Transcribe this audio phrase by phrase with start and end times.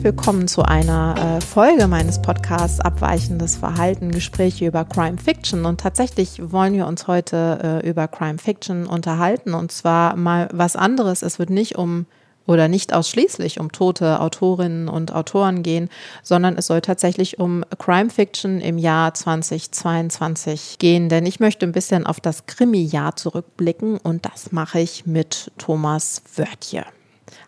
[0.00, 5.66] herzlich willkommen zu einer äh, Folge meines Podcasts Abweichendes Verhalten, Gespräche über Crime Fiction.
[5.66, 10.74] Und tatsächlich wollen wir uns heute äh, über Crime Fiction unterhalten und zwar mal was
[10.74, 11.20] anderes.
[11.20, 12.06] Es wird nicht um
[12.46, 15.90] oder nicht ausschließlich um tote Autorinnen und Autoren gehen,
[16.22, 21.72] sondern es soll tatsächlich um Crime Fiction im Jahr 2022 gehen, denn ich möchte ein
[21.72, 26.86] bisschen auf das Krimi-Jahr zurückblicken und das mache ich mit Thomas Wörtje.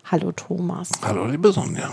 [0.05, 0.89] Hallo Thomas.
[1.01, 1.89] Hallo liebe Sonja.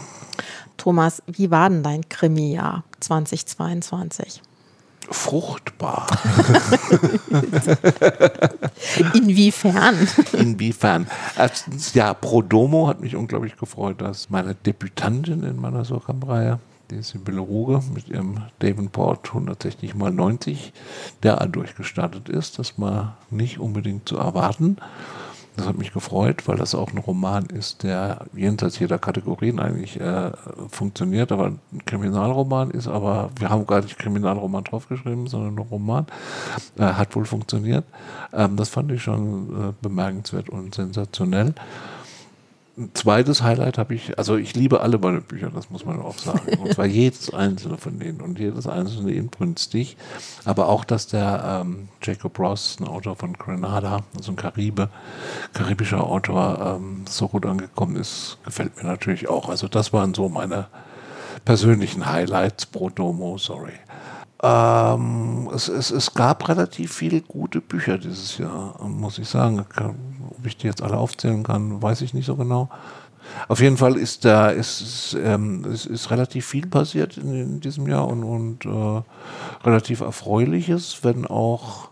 [0.77, 4.43] Thomas, wie war denn dein Krimi-Jahr 2022?
[5.11, 6.07] fruchtbar.
[9.15, 10.09] Inwiefern?
[10.33, 11.07] Inwiefern?
[11.37, 17.41] Erstens, ja, Prodomo hat mich unglaublich gefreut, dass meine Debütantin in meiner Surkamp-Reihe, die Sibylle
[17.41, 20.73] Ruge mit ihrem Davenport 160 x 90
[21.23, 22.59] derart durchgestartet ist.
[22.59, 24.77] Das war nicht unbedingt zu erwarten.
[25.61, 30.01] Das hat mich gefreut, weil das auch ein Roman ist, der jenseits jeder Kategorien eigentlich
[30.01, 30.31] äh,
[30.71, 36.07] funktioniert, aber ein Kriminalroman ist, aber wir haben gar nicht Kriminalroman draufgeschrieben, sondern ein Roman.
[36.79, 37.85] Äh, hat wohl funktioniert.
[38.33, 41.53] Ähm, das fand ich schon äh, bemerkenswert und sensationell.
[42.77, 46.19] Ein zweites Highlight habe ich, also ich liebe alle meine Bücher, das muss man auch
[46.19, 46.59] sagen.
[46.63, 49.97] Und zwar jedes einzelne von denen und jedes einzelne inbrünstig.
[50.45, 54.89] Aber auch, dass der ähm, Jacob Ross, ein Autor von Grenada, also ein Karibe,
[55.53, 59.49] karibischer Autor, ähm, so gut angekommen ist, gefällt mir natürlich auch.
[59.49, 60.69] Also das waren so meine
[61.45, 63.73] persönlichen Highlights pro Domo, sorry.
[64.43, 69.67] Ähm, es, es, es, gab relativ viele gute Bücher dieses Jahr, muss ich sagen.
[70.41, 72.71] Ob ich die jetzt alle aufzählen kann, weiß ich nicht so genau.
[73.49, 77.87] Auf jeden Fall ist da ist, ähm, ist, ist relativ viel passiert in, in diesem
[77.87, 79.03] Jahr und, und äh,
[79.65, 81.91] relativ erfreuliches, wenn auch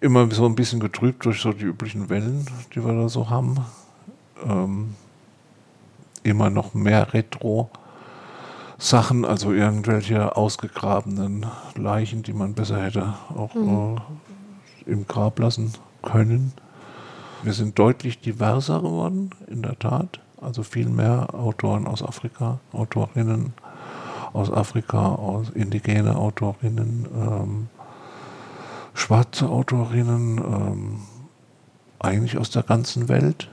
[0.00, 3.58] immer so ein bisschen getrübt durch so die üblichen Wellen, die wir da so haben.
[4.44, 4.94] Ähm,
[6.22, 7.70] immer noch mehr Retro.
[8.78, 11.46] Sachen, also irgendwelche ausgegrabenen
[11.76, 13.98] Leichen, die man besser hätte auch mhm.
[14.86, 15.72] äh, im Grab lassen
[16.02, 16.52] können.
[17.44, 20.18] Wir sind deutlich diverser geworden, in der Tat.
[20.40, 23.52] Also viel mehr Autoren aus Afrika, Autorinnen
[24.32, 27.68] aus Afrika, aus indigene Autorinnen, ähm,
[28.94, 31.00] schwarze Autorinnen, ähm,
[31.98, 33.50] eigentlich aus der ganzen Welt.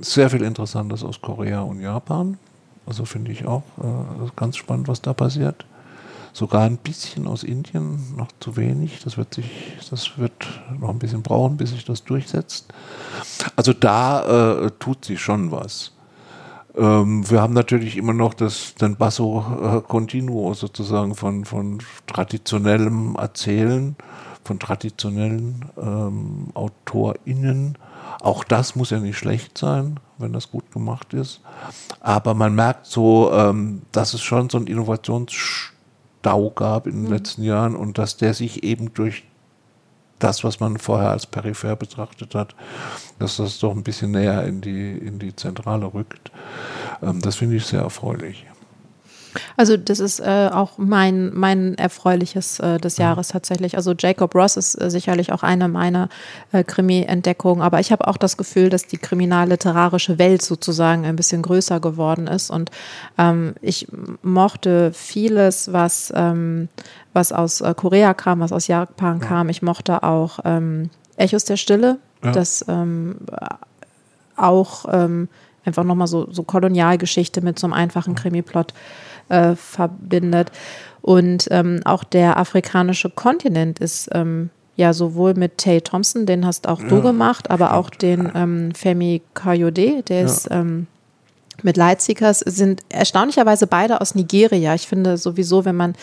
[0.00, 2.38] Sehr viel Interessantes aus Korea und Japan.
[2.86, 5.66] Also finde ich auch äh, ganz spannend, was da passiert.
[6.32, 9.00] Sogar ein bisschen aus Indien, noch zu wenig.
[9.04, 9.50] Das wird sich,
[9.90, 10.32] das wird
[10.78, 12.72] noch ein bisschen brauchen, bis sich das durchsetzt.
[13.56, 15.92] Also da äh, tut sich schon was.
[16.76, 23.16] Ähm, wir haben natürlich immer noch das, den Basso äh, Continuo sozusagen von, von traditionellem
[23.16, 23.96] Erzählen,
[24.44, 27.76] von traditionellen ähm, AutorInnen.
[28.20, 31.40] Auch das muss ja nicht schlecht sein wenn das gut gemacht ist.
[32.00, 34.66] Aber man merkt so, ähm, dass es schon so einen
[36.22, 37.12] Innovationsstau gab in den mhm.
[37.12, 39.24] letzten Jahren und dass der sich eben durch
[40.18, 42.54] das, was man vorher als peripher betrachtet hat,
[43.18, 46.32] dass das doch ein bisschen näher in die, in die Zentrale rückt.
[47.02, 48.44] Ähm, das finde ich sehr erfreulich.
[49.56, 53.76] Also das ist äh, auch mein, mein erfreuliches äh, des Jahres tatsächlich.
[53.76, 56.08] Also Jacob Ross ist äh, sicherlich auch eine meiner
[56.52, 61.42] äh, Krimi-Entdeckungen, aber ich habe auch das Gefühl, dass die kriminalliterarische Welt sozusagen ein bisschen
[61.42, 62.70] größer geworden ist und
[63.16, 63.88] ähm, ich
[64.22, 66.68] mochte vieles, was, ähm,
[67.12, 69.48] was aus äh, Korea kam, was aus Japan kam.
[69.48, 72.32] Ich mochte auch ähm, Echos der Stille, ja.
[72.32, 73.16] das ähm,
[74.36, 75.28] auch ähm,
[75.64, 78.72] einfach nochmal so, so Kolonialgeschichte mit so einem einfachen Krimi-Plot
[79.28, 80.50] äh, verbindet.
[81.02, 86.68] Und ähm, auch der afrikanische Kontinent ist ähm, ja sowohl mit Tay Thompson, den hast
[86.68, 90.24] auch ja, du gemacht, aber auch den ähm, Femi Kayode, der ja.
[90.24, 90.86] ist ähm,
[91.62, 94.74] mit Lightseekers, sind erstaunlicherweise beide aus Nigeria.
[94.74, 95.94] Ich finde sowieso, wenn man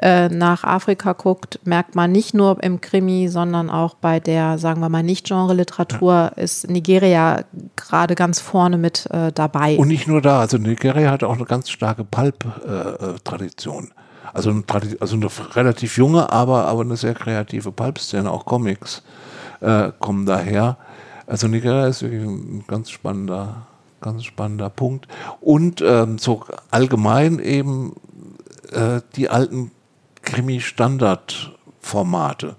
[0.00, 4.80] äh, nach Afrika guckt, merkt man nicht nur im Krimi, sondern auch bei der, sagen
[4.80, 7.42] wir mal, Nicht-Genre-Literatur ist Nigeria
[7.74, 9.76] gerade ganz vorne mit äh, dabei.
[9.76, 13.84] Und nicht nur da, also Nigeria hat auch eine ganz starke Pulp-Tradition.
[13.86, 13.94] Äh,
[14.32, 14.62] also, eine
[15.00, 19.02] also eine relativ junge, aber, aber eine sehr kreative Pulp-Szene, auch Comics
[19.60, 20.76] äh, kommen daher.
[21.26, 23.66] Also Nigeria ist wirklich ein ganz spannender,
[24.00, 25.06] ganz spannender Punkt.
[25.40, 27.94] Und ähm, so allgemein eben
[28.72, 29.70] äh, die alten
[30.22, 32.56] Krimi-Standard-Formate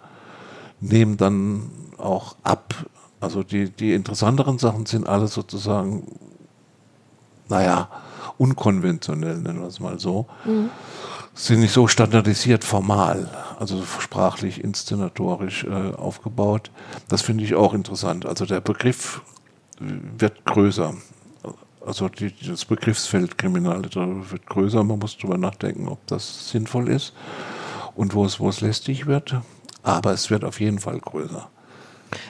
[0.80, 2.76] nehmen dann auch ab.
[3.20, 6.04] Also die, die interessanteren Sachen sind alle sozusagen,
[7.50, 7.90] naja,
[8.38, 10.28] unkonventionell, nennen wir es mal so.
[10.46, 10.70] Mhm.
[11.34, 16.72] Sind nicht so standardisiert formal, also sprachlich, inszenatorisch äh, aufgebaut.
[17.08, 18.26] Das finde ich auch interessant.
[18.26, 19.22] Also der Begriff
[19.80, 20.94] wird größer.
[21.90, 24.84] Also die, das Begriffsfeld Kriminalliteratur wird größer.
[24.84, 27.14] Man muss darüber nachdenken, ob das sinnvoll ist
[27.96, 29.36] und wo es, wo es lästig wird.
[29.82, 31.50] Aber es wird auf jeden Fall größer.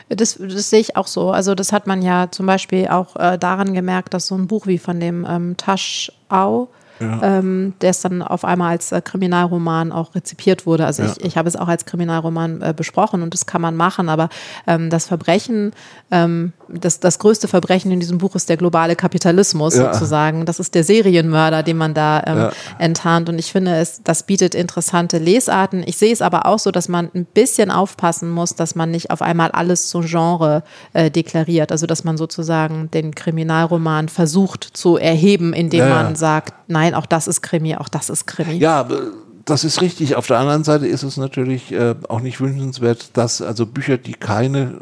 [0.07, 1.31] Das, das sehe ich auch so.
[1.31, 4.65] Also das hat man ja zum Beispiel auch äh, daran gemerkt, dass so ein Buch
[4.65, 6.69] wie von dem ähm, Tasch Au,
[6.99, 7.21] ja.
[7.23, 10.85] ähm, der es dann auf einmal als äh, Kriminalroman auch rezipiert wurde.
[10.85, 11.09] Also ja.
[11.09, 14.29] ich, ich habe es auch als Kriminalroman äh, besprochen und das kann man machen, aber
[14.67, 15.71] ähm, das Verbrechen,
[16.11, 19.93] ähm, das, das größte Verbrechen in diesem Buch ist der globale Kapitalismus ja.
[19.93, 20.45] sozusagen.
[20.45, 24.55] Das ist der Serienmörder, den man da ähm, enttarnt und ich finde, es, das bietet
[24.55, 25.83] interessante Lesarten.
[25.85, 29.11] Ich sehe es aber auch so, dass man ein bisschen aufpassen muss, dass man nicht
[29.11, 30.63] auf einmal alles zum Genre
[30.93, 31.71] äh, deklariert.
[31.71, 37.05] Also dass man sozusagen den Kriminalroman versucht zu erheben, indem man sagt, nein, nein, auch
[37.05, 38.53] das ist Krimi, auch das ist Krimi.
[38.53, 38.87] Ja,
[39.45, 40.15] das ist richtig.
[40.15, 44.13] Auf der anderen Seite ist es natürlich äh, auch nicht wünschenswert, dass also Bücher, die
[44.13, 44.81] keine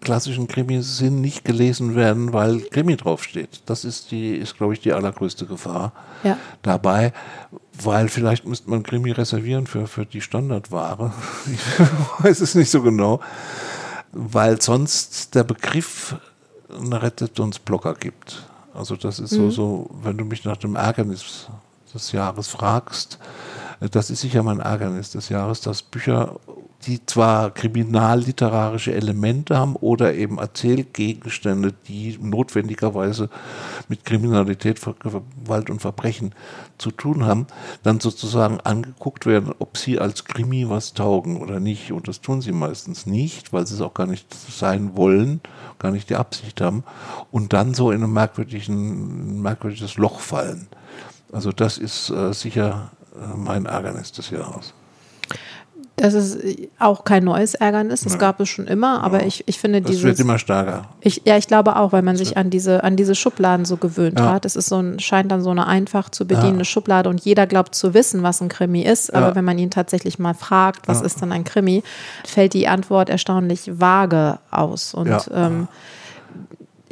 [0.00, 3.62] klassischen Krimis sind, nicht gelesen werden, weil Krimi draufsteht.
[3.66, 5.92] Das ist die, ist, glaube ich, die allergrößte Gefahr
[6.24, 6.36] ja.
[6.62, 7.12] dabei,
[7.82, 11.12] weil vielleicht müsste man Krimi reservieren für, für die Standardware.
[11.52, 13.20] Ich weiß es nicht so genau,
[14.12, 16.16] weil sonst der Begriff
[16.70, 18.42] rettet uns Blocker gibt.
[18.74, 19.36] Also das ist mhm.
[19.36, 21.48] so, so, wenn du mich nach dem Ärgernis
[21.92, 23.18] des Jahres fragst,
[23.90, 26.38] das ist sicher mein Ärgernis des Jahres, dass Bücher,
[26.86, 33.28] die zwar kriminalliterarische Elemente haben oder eben Erzählgegenstände, die notwendigerweise
[33.88, 36.34] mit Kriminalität, Gewalt und Verbrechen
[36.78, 37.46] zu tun haben,
[37.82, 41.92] dann sozusagen angeguckt werden, ob sie als Krimi was taugen oder nicht.
[41.92, 45.40] Und das tun sie meistens nicht, weil sie es auch gar nicht sein wollen,
[45.78, 46.84] gar nicht die Absicht haben
[47.30, 50.68] und dann so in ein merkwürdiges Loch fallen.
[51.32, 52.90] Also das ist äh, sicher
[53.36, 54.74] mein Ärgernis des Jahres.
[55.96, 56.38] Das ist
[56.78, 58.18] auch kein neues Ärgernis, das ja.
[58.18, 59.26] gab es schon immer, aber ja.
[59.26, 60.00] ich, ich finde dieses.
[60.00, 60.88] Das wird immer stärker.
[61.00, 64.18] Ich, ja, ich glaube auch, weil man sich an diese, an diese Schubladen so gewöhnt
[64.18, 64.32] ja.
[64.32, 64.46] hat.
[64.46, 67.74] Es ist so ein, scheint dann so eine einfach zu bedienende Schublade und jeder glaubt
[67.74, 71.20] zu wissen, was ein Krimi ist, aber wenn man ihn tatsächlich mal fragt, was ist
[71.20, 71.82] denn ein Krimi,
[72.24, 74.94] fällt die Antwort erstaunlich vage aus.
[74.94, 75.68] Und ähm,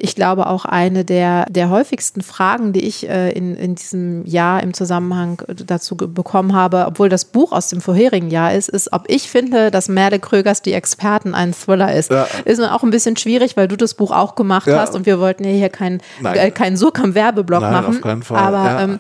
[0.03, 4.63] ich glaube auch eine der, der häufigsten Fragen, die ich äh, in, in diesem Jahr
[4.63, 9.05] im Zusammenhang dazu bekommen habe, obwohl das Buch aus dem vorherigen Jahr ist, ist, ob
[9.09, 12.11] ich finde, dass Merle Krögers Die Experten ein Thriller ist.
[12.11, 12.27] Ja.
[12.45, 14.79] Ist auch ein bisschen schwierig, weil du das Buch auch gemacht ja.
[14.79, 17.97] hast und wir wollten ja hier keinen äh, kein Surkam-Werbeblock machen.
[17.97, 18.39] Auf keinen Fall.
[18.39, 18.99] Aber ähm,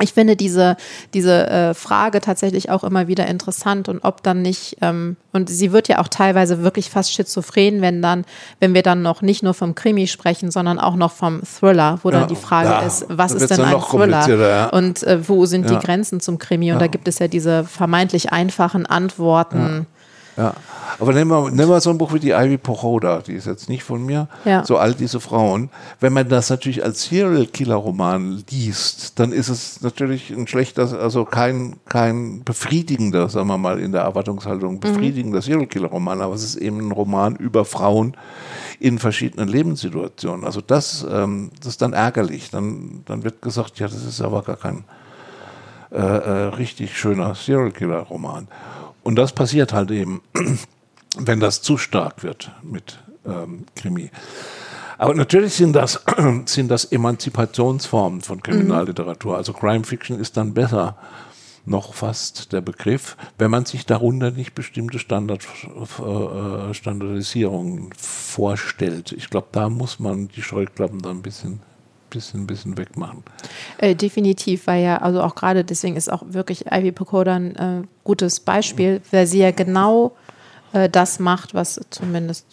[0.00, 0.76] ich finde diese,
[1.14, 5.72] diese äh, Frage tatsächlich auch immer wieder interessant und ob dann nicht, ähm, und sie
[5.72, 8.24] wird ja auch teilweise wirklich fast schizophren, wenn dann,
[8.58, 12.10] wenn wir dann noch nicht nur vom Krimi sprechen, sondern auch noch vom Thriller, wo
[12.10, 14.72] ja, dann die Frage ja, ist, was ist denn ein Thriller?
[14.72, 16.72] Und äh, wo sind die Grenzen zum Krimi?
[16.72, 19.86] Und da gibt es ja diese vermeintlich einfachen Antworten.
[20.40, 20.54] Ja.
[20.98, 23.68] Aber nehmen wir, nehmen wir so ein Buch wie die Ivy Pochoda, die ist jetzt
[23.68, 24.64] nicht von mir, ja.
[24.64, 25.70] so all diese Frauen.
[26.00, 31.00] Wenn man das natürlich als Serial Killer Roman liest, dann ist es natürlich ein schlechter,
[31.00, 34.80] also kein, kein befriedigender, sagen wir mal, in der Erwartungshaltung mhm.
[34.80, 35.42] befriedigender mhm.
[35.42, 38.16] Serial Killer Roman, aber es ist eben ein Roman über Frauen
[38.78, 40.44] in verschiedenen Lebenssituationen.
[40.44, 42.50] Also das, ähm, das ist dann ärgerlich.
[42.50, 44.84] Dann, dann wird gesagt, ja, das ist aber gar kein
[45.92, 48.48] äh, äh, richtig schöner Serial Killer Roman.
[49.02, 50.22] Und das passiert halt eben,
[51.18, 54.10] wenn das zu stark wird mit ähm, Krimi.
[54.98, 56.04] Aber natürlich sind das,
[56.44, 59.36] sind das Emanzipationsformen von Kriminalliteratur.
[59.36, 60.96] Also Crime Fiction ist dann besser
[61.64, 69.12] noch fast der Begriff, wenn man sich darunter nicht bestimmte Standard, äh, Standardisierungen vorstellt.
[69.12, 71.60] Ich glaube, da muss man die Scheuklappen dann ein bisschen
[72.10, 73.22] bisschen, bisschen wegmachen.
[73.78, 77.82] Äh, definitiv, weil ja, also auch gerade deswegen ist auch wirklich Ivy Pocoda ein äh,
[78.04, 80.12] gutes Beispiel, weil sie ja genau
[80.72, 82.46] äh, das macht, was zumindest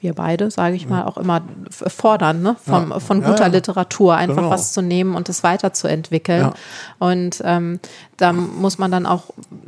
[0.00, 2.56] wir beide, sage ich mal, auch immer fordern, ne?
[2.64, 3.00] Vom, ja.
[3.00, 3.52] von guter ja, ja.
[3.52, 4.50] Literatur, einfach genau.
[4.50, 6.52] was zu nehmen und es weiterzuentwickeln.
[6.98, 7.80] Und ähm,
[8.16, 9.24] da muss man dann auch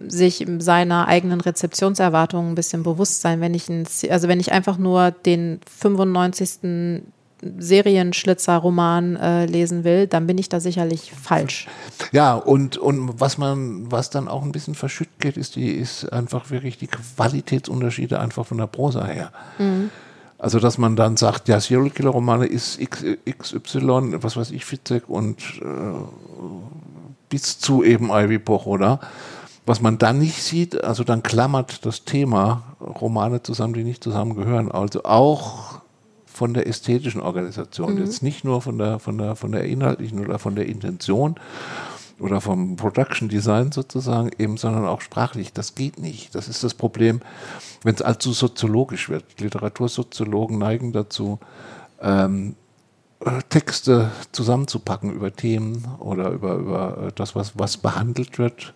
[0.07, 3.41] sich seiner eigenen Rezeptionserwartungen ein bisschen bewusst sein.
[3.41, 7.03] Wenn ich, ein, also wenn ich einfach nur den 95
[7.43, 11.67] Serienschlitzer-Roman äh, lesen will, dann bin ich da sicherlich falsch.
[12.13, 16.13] Ja, und, und was man, was dann auch ein bisschen verschütt geht, ist die, ist
[16.13, 19.33] einfach wirklich die Qualitätsunterschiede einfach von der Prosa her.
[19.59, 19.91] Mhm.
[20.39, 25.09] Also, dass man dann sagt, ja, Serial Killer Romane ist XY, was weiß ich, Fitzek
[25.09, 25.65] und äh,
[27.29, 29.01] bis zu eben Ivy Poch, oder?
[29.67, 34.73] Was man dann nicht sieht, also dann klammert das Thema Romane zusammen, die nicht zusammengehören.
[34.73, 35.70] Also auch
[36.41, 37.99] von der ästhetischen Organisation, mhm.
[37.99, 41.35] jetzt nicht nur von der, von, der, von der inhaltlichen oder von der Intention
[42.19, 45.53] oder vom Production Design sozusagen eben, sondern auch sprachlich.
[45.53, 46.35] Das geht nicht.
[46.35, 47.21] Das ist das Problem,
[47.83, 49.39] wenn es allzu soziologisch wird.
[49.39, 51.41] Literatursoziologen neigen dazu,
[52.01, 52.55] ähm,
[53.23, 58.73] äh, Texte zusammenzupacken über Themen oder über, über äh, das, was, was behandelt wird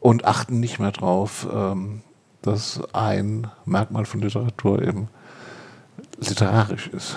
[0.00, 2.02] und achten nicht mehr drauf, ähm,
[2.42, 5.08] dass ein Merkmal von Literatur eben
[6.18, 7.14] literarisch ist.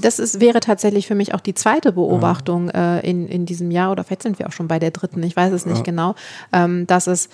[0.00, 2.96] Das ist, wäre tatsächlich für mich auch die zweite Beobachtung ja.
[2.96, 5.36] äh, in, in diesem Jahr, oder vielleicht sind wir auch schon bei der dritten, ich
[5.36, 5.84] weiß es nicht ja.
[5.84, 6.14] genau,
[6.52, 7.28] ähm, dass es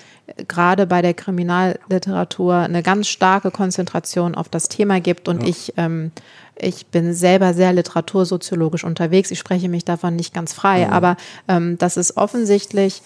[0.49, 5.49] gerade bei der Kriminalliteratur eine ganz starke Konzentration auf das Thema gibt und ja.
[5.49, 6.13] ich ähm,
[6.57, 9.31] ich bin selber sehr literatursoziologisch unterwegs.
[9.31, 11.17] Ich spreche mich davon nicht ganz frei, aber
[11.49, 13.03] ähm, das ist offensichtlich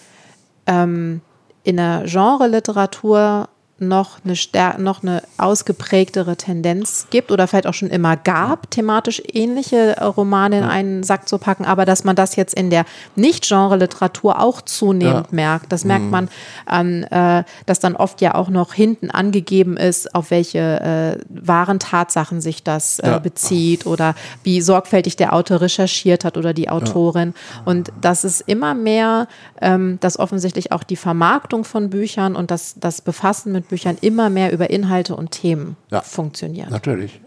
[0.65, 1.21] ähm,
[1.63, 7.89] in der Genre-Literatur noch eine, stär noch eine ausgeprägtere Tendenz gibt oder vielleicht auch schon
[7.89, 12.55] immer gab, thematisch ähnliche Romane in einen Sack zu packen, aber dass man das jetzt
[12.55, 15.35] in der Nicht-Genre-Literatur auch zunehmend ja.
[15.35, 15.71] merkt.
[15.71, 16.11] Das merkt mhm.
[16.11, 16.29] man
[16.65, 21.79] an, äh, dass dann oft ja auch noch hinten angegeben ist, auf welche äh, wahren
[21.79, 23.19] Tatsachen sich das äh, ja.
[23.19, 27.33] bezieht oder wie sorgfältig der Autor recherchiert hat oder die Autorin.
[27.35, 27.71] Ja.
[27.71, 29.27] Und das ist immer mehr,
[29.61, 34.29] ähm, dass offensichtlich auch die Vermarktung von Büchern und das, das Befassen mit Büchern immer
[34.29, 36.69] mehr über Inhalte und Themen ja, funktionieren.
[36.69, 37.21] Natürlich.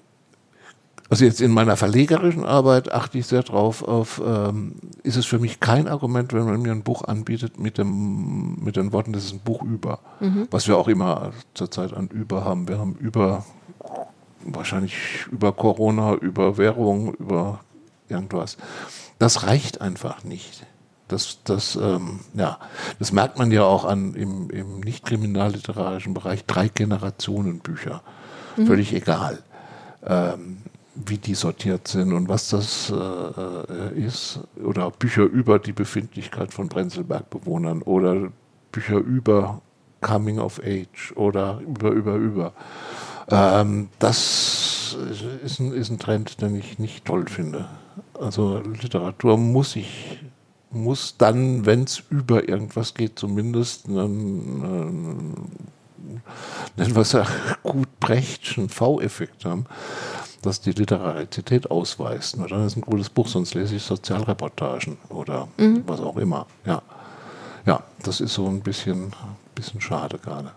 [1.11, 5.41] Also jetzt in meiner verlegerischen Arbeit achte ich sehr drauf auf, ähm, ist es für
[5.41, 9.25] mich kein Argument, wenn man mir ein Buch anbietet mit, dem, mit den Worten, das
[9.25, 9.99] ist ein Buch über.
[10.21, 10.47] Mhm.
[10.53, 12.69] Was wir auch immer zurzeit an über haben.
[12.69, 13.45] Wir haben über,
[14.45, 14.95] wahrscheinlich
[15.33, 17.59] über Corona, über Währung, über
[18.09, 18.57] irgendwas.
[19.19, 20.65] Das reicht einfach nicht.
[21.11, 22.59] Das, das, ähm, ja,
[23.01, 28.03] das merkt man ja auch an im, im nicht kriminalliterarischen Bereich, drei Generationen Bücher.
[28.57, 28.67] Mhm.
[28.67, 29.43] Völlig egal,
[30.07, 30.59] ähm,
[30.95, 34.41] wie die sortiert sind und was das äh, ist.
[34.63, 38.31] Oder Bücher über die Befindlichkeit von Brenzelberg-Bewohnern oder
[38.71, 39.63] Bücher über
[40.01, 42.53] Coming of Age oder über, über, über.
[43.29, 44.97] Ähm, das
[45.45, 47.69] ist ein, ist ein Trend, den ich nicht toll finde.
[48.15, 50.21] Also Literatur muss sich
[50.71, 55.51] muss dann, wenn es über irgendwas geht, zumindest einen,
[56.77, 57.27] nennen wir es ja
[57.63, 59.67] gut Brechtschen V-Effekt haben,
[60.43, 62.37] dass die Literarizität ausweist.
[62.39, 65.83] Na, dann ist ein gutes Buch, sonst lese ich Sozialreportagen oder mhm.
[65.87, 66.47] was auch immer.
[66.65, 66.83] Ja.
[67.67, 69.13] ja, das ist so ein bisschen,
[69.55, 70.53] bisschen schade gerade.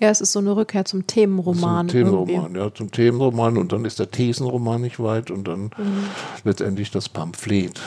[0.00, 1.88] Ja, es ist so eine Rückkehr zum Themenroman.
[1.88, 6.08] Zum Themenroman, ja, zum Themenroman und dann ist der Thesenroman nicht weit und dann mhm.
[6.42, 7.80] letztendlich das Pamphlet.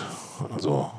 [0.54, 0.90] Also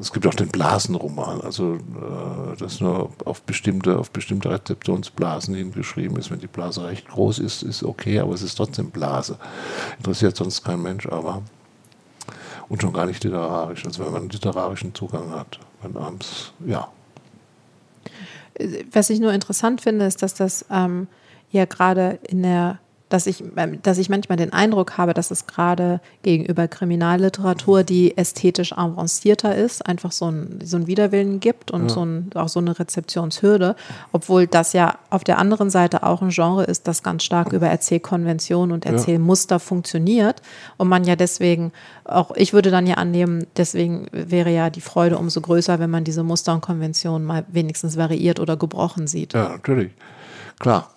[0.00, 6.16] es gibt auch den Blasenroman, also äh, das nur auf bestimmte, auf bestimmte Rezeptionsblasen hingeschrieben
[6.16, 6.30] ist.
[6.30, 9.36] Wenn die Blase recht groß ist, ist okay, aber es ist trotzdem Blase.
[9.98, 11.42] Interessiert sonst kein Mensch, aber
[12.68, 13.84] und schon gar nicht literarisch.
[13.84, 16.88] Also wenn man einen literarischen Zugang hat, wenn abends, ja.
[18.92, 21.08] Was ich nur interessant finde, ist, dass das ähm,
[21.50, 22.78] ja gerade in der
[23.10, 28.16] dass ich, ähm, dass ich manchmal den Eindruck habe, dass es gerade gegenüber Kriminalliteratur, die
[28.16, 31.88] ästhetisch avancierter ist, einfach so ein, so ein Widerwillen gibt und ja.
[31.90, 33.74] so ein, auch so eine Rezeptionshürde,
[34.12, 37.66] obwohl das ja auf der anderen Seite auch ein Genre ist, das ganz stark über
[37.66, 39.58] Erzählkonventionen und Erzählmuster ja.
[39.58, 40.40] funktioniert
[40.76, 41.72] und man ja deswegen
[42.04, 46.04] auch, ich würde dann ja annehmen, deswegen wäre ja die Freude umso größer, wenn man
[46.04, 49.34] diese Muster und Konventionen mal wenigstens variiert oder gebrochen sieht.
[49.34, 49.90] Ja, natürlich.
[50.60, 50.88] Klar.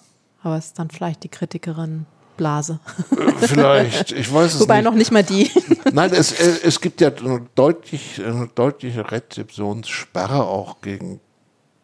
[0.44, 2.06] Aber es ist dann vielleicht die Kritikerin
[2.38, 2.80] Blase.
[3.12, 4.86] Äh, vielleicht, ich weiß es Wobei nicht.
[4.86, 5.50] noch nicht mal die.
[5.94, 11.20] Nein, es, äh, es gibt ja eine, deutlich, eine deutliche Rezeptionssperre auch gegen,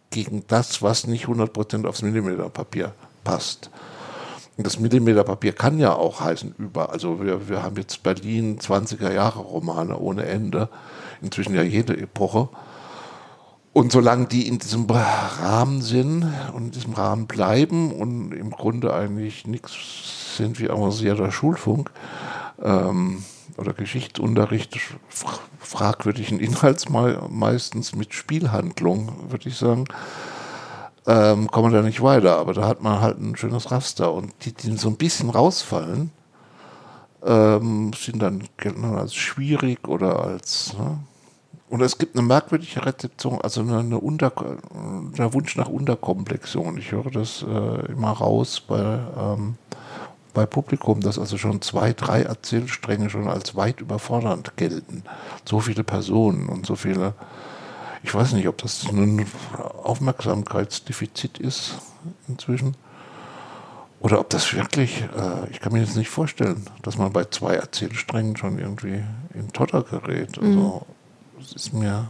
[0.09, 3.69] gegen das, was nicht 100% aufs Millimeterpapier passt.
[4.57, 6.91] Und das Millimeterpapier kann ja auch heißen über.
[6.91, 10.67] Also wir, wir haben jetzt Berlin 20er Jahre Romane ohne Ende.
[11.21, 12.49] Inzwischen ja jede Epoche.
[13.71, 16.23] Und solange die in diesem Rahmen sind
[16.53, 21.91] und in diesem Rahmen bleiben und im Grunde eigentlich nichts sind wie avancierter Schulfunk
[22.61, 23.23] ähm,
[23.57, 24.79] oder Geschichtsunterricht
[25.59, 29.85] fragwürdigen Inhalts meistens mit Spielhandlung, würde ich sagen,
[31.05, 32.37] ähm, kommen da nicht weiter.
[32.37, 36.11] Aber da hat man halt ein schönes Raster und die, die so ein bisschen rausfallen,
[37.23, 38.43] ähm, sind dann
[38.95, 40.99] als schwierig oder als ne,
[41.69, 44.31] und es gibt eine merkwürdige Rezeption, also eine, eine Unter,
[45.17, 46.77] der Wunsch nach Unterkomplexion.
[46.79, 49.55] Ich höre das äh, immer raus bei, ähm,
[50.33, 55.03] bei Publikum, dass also schon zwei, drei Erzählstränge schon als weit überfordernd gelten.
[55.45, 57.13] So viele Personen und so viele.
[58.01, 59.27] Ich weiß nicht, ob das ein
[59.83, 61.75] Aufmerksamkeitsdefizit ist
[62.27, 62.75] inzwischen.
[63.99, 67.55] Oder ob das wirklich, äh, ich kann mir jetzt nicht vorstellen, dass man bei zwei
[67.55, 69.03] Erzählsträngen schon irgendwie
[69.35, 70.39] in Totter gerät.
[70.39, 70.98] Also, mhm
[71.55, 72.09] ist mir,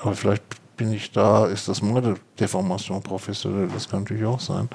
[0.00, 0.42] aber vielleicht
[0.76, 4.68] bin ich da, ist das meine Deformation professionell, das kann natürlich auch sein.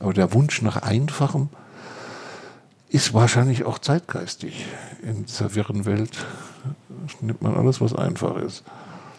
[0.00, 1.48] Aber der Wunsch nach einfachem
[2.88, 4.66] ist wahrscheinlich auch zeitgeistig.
[5.02, 6.24] In dieser wirren Welt
[7.20, 8.62] nimmt man alles, was einfach ist.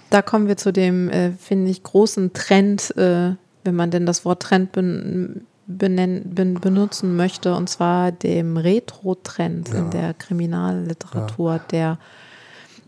[0.09, 4.23] Da kommen wir zu dem, äh, finde ich, großen Trend, äh, wenn man denn das
[4.23, 9.75] Wort Trend ben, benennen, ben, benutzen möchte, und zwar dem Retro-Trend ja.
[9.75, 11.61] in der Kriminalliteratur, ja.
[11.71, 11.97] der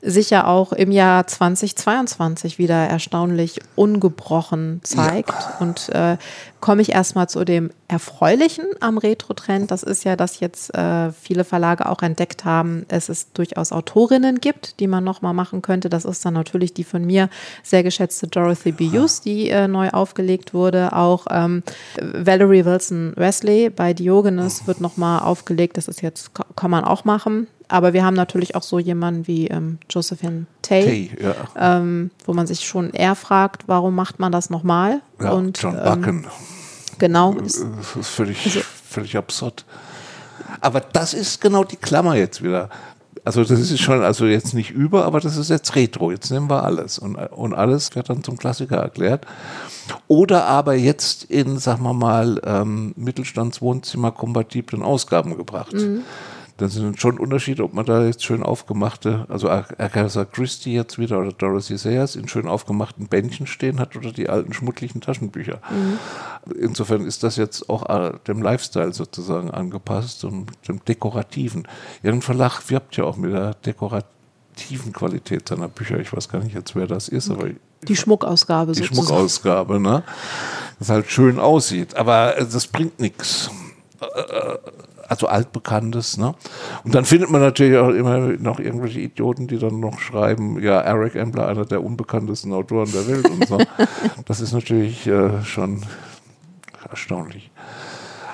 [0.02, 5.30] sich ja auch im Jahr 2022 wieder erstaunlich ungebrochen zeigt.
[5.30, 5.58] Ja.
[5.60, 6.18] Und äh,
[6.62, 9.72] komme ich erstmal zu dem Erfreulichen am Retro-Trend.
[9.72, 14.40] Das ist ja, dass jetzt äh, viele Verlage auch entdeckt haben, es es durchaus Autorinnen
[14.40, 15.90] gibt, die man nochmal machen könnte.
[15.90, 17.30] Das ist dann natürlich die von mir
[17.64, 18.90] sehr geschätzte Dorothy B.
[18.90, 20.94] Hughes, die äh, neu aufgelegt wurde.
[20.94, 21.64] Auch ähm,
[22.00, 25.78] Valerie Wilson Wesley bei Diogenes wird nochmal aufgelegt.
[25.78, 27.48] Das ist jetzt, kann man auch machen.
[27.70, 31.78] Aber wir haben natürlich auch so jemanden wie ähm, Josephine Tay, Tay ja.
[31.78, 35.02] ähm, wo man sich schon eher fragt, warum macht man das nochmal?
[35.22, 35.78] Ja, und, John.
[35.82, 36.26] Ähm,
[36.98, 37.34] genau.
[37.36, 39.66] Das ist völlig, also, völlig absurd.
[40.62, 42.70] Aber das ist genau die Klammer jetzt wieder.
[43.24, 46.12] Also das ist schon, also jetzt nicht über, aber das ist jetzt Retro.
[46.12, 46.98] Jetzt nehmen wir alles.
[46.98, 49.28] Und, und alles wird dann zum Klassiker erklärt.
[50.08, 55.74] Oder aber jetzt in, sagen wir mal, ähm, Mittelstandswohnzimmer kompatiblen Ausgaben gebracht.
[55.74, 56.02] Mhm.
[56.60, 61.18] Das sind schon Unterschiede, ob man da jetzt schön aufgemachte, also Agatha Christie jetzt wieder
[61.18, 65.62] oder Dorothy Sayers in schön aufgemachten Bändchen stehen hat oder die alten schmuddlichen Taschenbücher.
[65.70, 66.54] Mhm.
[66.60, 71.66] Insofern ist das jetzt auch äh, dem Lifestyle sozusagen angepasst und dem Dekorativen.
[72.04, 75.98] Ihren Verlag wirbt ja auch mit der dekorativen Qualität seiner Bücher.
[76.02, 77.52] Ich weiß gar nicht jetzt, wer das ist, aber
[77.84, 79.08] die Schmuckausgabe die sozusagen.
[79.08, 80.04] Schmuckausgabe, ne?
[80.78, 83.50] Das halt schön aussieht, aber das bringt nichts
[85.10, 86.18] also altbekanntes.
[86.18, 86.34] Ne?
[86.84, 90.80] Und dann findet man natürlich auch immer noch irgendwelche Idioten, die dann noch schreiben, ja,
[90.80, 93.58] Eric Embler, einer der unbekanntesten Autoren der Welt und so.
[94.26, 95.82] das ist natürlich äh, schon
[96.90, 97.52] erstaunlich.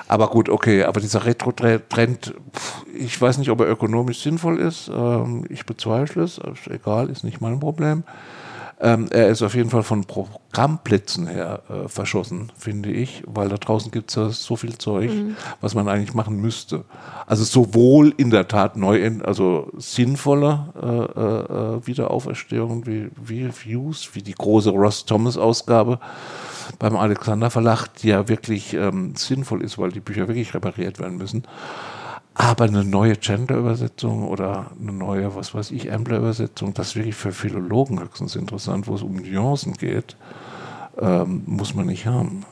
[0.08, 2.34] Aber gut, okay, aber dieser Retro-Trend,
[2.96, 4.88] ich weiß nicht, ob er ökonomisch sinnvoll ist.
[4.88, 8.04] Ähm, ich bezweifle es, egal, ist nicht mein Problem.
[8.78, 13.56] Ähm, er ist auf jeden Fall von Programmplätzen her äh, verschossen, finde ich, weil da
[13.56, 15.36] draußen gibt es ja so viel Zeug, mhm.
[15.62, 16.84] was man eigentlich machen müsste.
[17.26, 24.22] Also sowohl in der Tat neu, also sinnvolle äh, äh, Wiederauferstehungen wie, wie Views, wie
[24.22, 25.98] die große Ross Thomas Ausgabe
[26.78, 31.16] beim Alexander Verlag, die ja wirklich ähm, sinnvoll ist, weil die Bücher wirklich repariert werden
[31.16, 31.44] müssen.
[32.38, 37.32] Aber eine neue Gender-Übersetzung oder eine neue, was weiß ich, Ambler-Übersetzung, das ist wirklich für
[37.32, 40.16] Philologen höchstens interessant, wo es um Nuancen geht,
[41.00, 42.44] ähm, muss man nicht haben.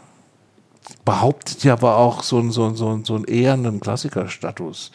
[1.04, 4.90] Behauptet ja aber auch so, einen, so, so, so einen ehernen Klassikerstatus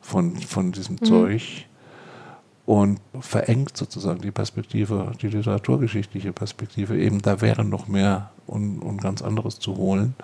[0.00, 1.04] von, von diesem mhm.
[1.04, 1.66] Zeug
[2.64, 6.98] und verengt sozusagen die Perspektive, die literaturgeschichtliche Perspektive.
[6.98, 10.14] Eben da wäre noch mehr und, und ganz anderes zu holen.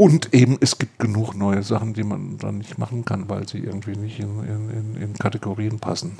[0.00, 3.58] Und eben, es gibt genug neue Sachen, die man dann nicht machen kann, weil sie
[3.58, 6.18] irgendwie nicht in, in, in Kategorien passen.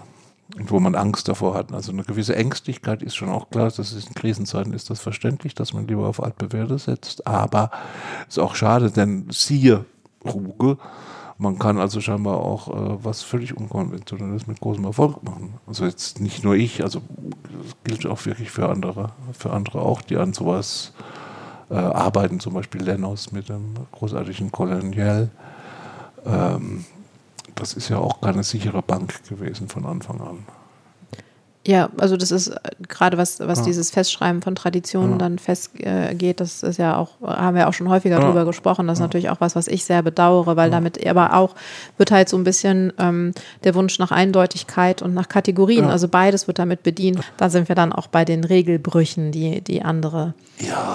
[0.54, 1.72] Und wo man Angst davor hat.
[1.72, 5.54] Also eine gewisse Ängstlichkeit ist schon auch klar, das ist in Krisenzeiten ist das verständlich,
[5.54, 7.26] dass man lieber auf altbewährte setzt.
[7.26, 7.70] Aber
[8.28, 9.86] ist auch schade, denn siehe
[10.26, 10.76] Ruge,
[11.38, 15.54] man kann also scheinbar auch äh, was völlig Unkonventionelles mit großem Erfolg machen.
[15.66, 17.00] Also jetzt nicht nur ich, also
[17.62, 20.92] das gilt auch wirklich für andere, für andere auch, die an sowas
[21.70, 25.30] äh, arbeiten, zum Beispiel Lennos mit dem großartigen Colonial.
[26.26, 26.84] Ähm,
[27.54, 30.38] das ist ja auch keine sichere Bank gewesen von Anfang an.
[31.66, 33.64] Ja, also das ist äh, gerade was, was ja.
[33.66, 35.18] dieses Festschreiben von Traditionen ja.
[35.18, 38.24] dann festgeht, äh, das ist ja auch, haben wir auch schon häufiger ja.
[38.24, 41.54] drüber gesprochen, das ist natürlich auch was, was ich sehr bedauere, weil damit aber auch
[41.98, 43.32] wird halt so ein bisschen ähm,
[43.64, 47.20] der Wunsch nach Eindeutigkeit und nach Kategorien, also beides wird damit bedient.
[47.36, 50.34] Da sind wir dann auch bei den Regelbrüchen, die, die andere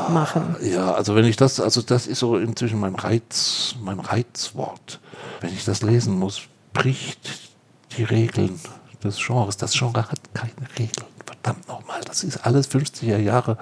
[0.10, 0.56] machen.
[0.62, 5.00] Ja, also wenn ich das, also das ist so inzwischen mein Reiz, mein Reizwort.
[5.42, 6.42] Wenn ich das lesen muss,
[6.74, 7.52] bricht
[7.98, 8.60] die Regeln
[9.04, 9.58] des Genres.
[9.58, 11.08] Das Genre hat keine Regeln.
[11.26, 13.58] Verdammt nochmal, das ist alles 50er Jahre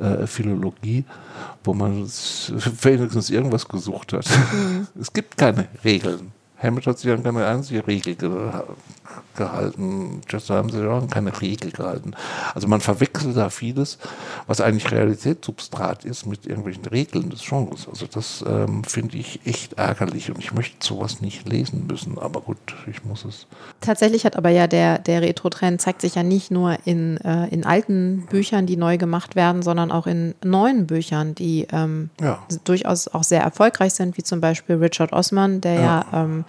[0.00, 1.04] äh, Philologie,
[1.62, 2.06] wo man
[2.82, 4.26] wenigstens irgendwas gesucht hat.
[4.52, 4.86] Mhm.
[5.00, 6.32] Es gibt keine Regeln.
[6.64, 8.16] Hamlet hat sich an keine einzige Regel
[9.36, 10.20] gehalten.
[10.28, 12.12] Chester haben sich auch an keine Regel gehalten.
[12.54, 13.98] Also man verwechselt da vieles,
[14.46, 17.88] was eigentlich Realitätssubstrat ist, mit irgendwelchen Regeln des Genres.
[17.88, 22.18] Also das ähm, finde ich echt ärgerlich und ich möchte sowas nicht lesen müssen.
[22.18, 23.46] Aber gut, ich muss es.
[23.80, 27.64] Tatsächlich hat aber ja der, der Retro-Trend zeigt sich ja nicht nur in, äh, in
[27.64, 32.42] alten Büchern, die neu gemacht werden, sondern auch in neuen Büchern, die ähm, ja.
[32.64, 36.44] durchaus auch sehr erfolgreich sind, wie zum Beispiel Richard Osman, der ja, ja ähm,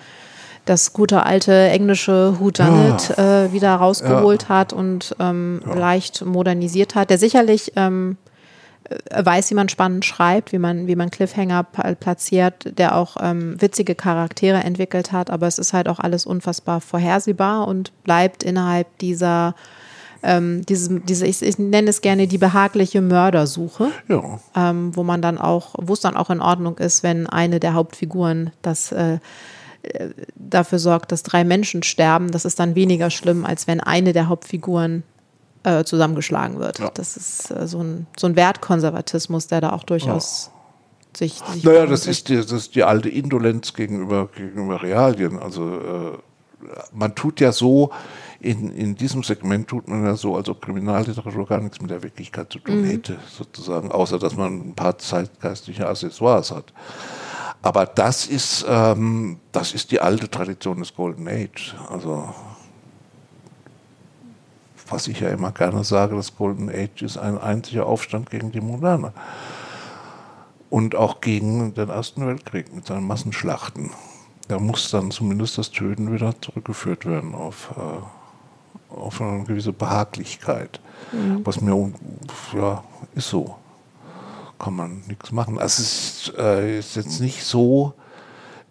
[0.65, 3.46] das gute alte englische Houdanit ja.
[3.46, 4.50] äh, wieder rausgeholt ja.
[4.50, 5.76] hat und ähm, ja.
[5.76, 8.18] leicht modernisiert hat, der sicherlich ähm,
[9.10, 13.60] er weiß, wie man spannend schreibt, wie man, wie man Cliffhanger platziert, der auch ähm,
[13.60, 18.98] witzige Charaktere entwickelt hat, aber es ist halt auch alles unfassbar vorhersehbar und bleibt innerhalb
[19.00, 19.56] dieser
[20.24, 24.39] ähm, diese, diese ich, ich, nenne es gerne die behagliche Mördersuche, ja.
[24.56, 27.76] ähm, wo man dann auch, wo es dann auch in Ordnung ist, wenn eine der
[27.76, 29.20] Hauptfiguren das äh, äh,
[30.36, 32.32] dafür sorgt, dass drei Menschen sterben.
[32.32, 35.04] Das ist dann weniger schlimm, als wenn eine der Hauptfiguren
[35.63, 36.80] äh, zusammengeschlagen wird.
[36.80, 36.91] Ja.
[36.93, 40.52] Das ist äh, so, ein, so ein Wertkonservatismus, der da auch durchaus
[41.13, 41.17] ja.
[41.17, 41.63] sich, sich.
[41.63, 45.39] Naja, das ist, die, das ist die alte Indolenz gegenüber, gegenüber Realien.
[45.39, 46.17] Also äh,
[46.93, 47.91] man tut ja so,
[48.39, 52.04] in, in diesem Segment tut man ja so, als ob Kriminalliteratur gar nichts mit der
[52.04, 52.86] Wirklichkeit zu tun mhm.
[52.86, 56.74] hätte, sozusagen, außer dass man ein paar zeitgeistliche Accessoires hat.
[57.65, 61.73] Aber das ist, ähm, das ist die alte Tradition des Golden Age.
[61.89, 62.32] Also
[64.88, 68.62] was ich ja immer gerne sage, das Golden Age ist ein einziger Aufstand gegen die
[68.62, 69.13] Moderne.
[70.69, 73.89] Und auch gegen den Ersten Weltkrieg mit seinen Massenschlachten.
[74.47, 80.80] Da muss dann zumindest das Töten wieder zurückgeführt werden auf, äh, auf eine gewisse Behaglichkeit.
[81.12, 81.43] Mhm.
[81.43, 81.91] Was mir,
[82.54, 82.84] ja,
[83.15, 83.56] ist so.
[84.65, 85.60] Kann man nichts machen.
[85.60, 87.93] Also es ist, äh, ist jetzt nicht so,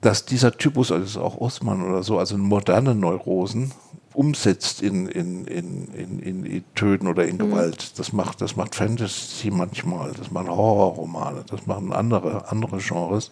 [0.00, 3.70] dass dieser Typus, also auch Osman oder so, also moderne Neurosen,
[4.12, 7.50] umsetzt in, in, in, in, in Töten oder in mhm.
[7.50, 7.96] Gewalt.
[8.00, 13.30] Das macht, das macht Fantasy manchmal, das machen Horrorromane, das machen andere, andere Genres.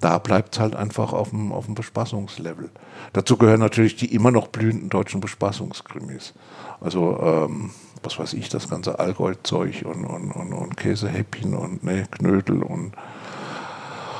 [0.00, 2.70] Da bleibt es halt einfach auf dem, auf dem Bespaßungslevel.
[3.12, 6.34] Dazu gehören natürlich die immer noch blühenden deutschen Bespaßungskrimis.
[6.80, 7.70] Also, ähm,
[8.02, 12.92] was weiß ich, das ganze Allgäu-Zeug und, und, und, und Käsehäppchen und ne, Knödel und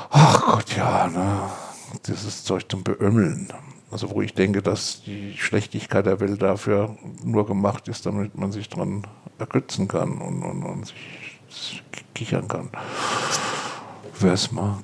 [0.09, 1.49] ach Gott, ja, ne,
[2.05, 3.51] dieses Zeug zum Beömmeln.
[3.91, 8.51] Also wo ich denke, dass die Schlechtigkeit der Welt dafür nur gemacht ist, damit man
[8.51, 9.07] sich dran
[9.39, 12.69] ergötzen kann und, und, und sich kichern kann.
[14.19, 14.83] Wer es mag.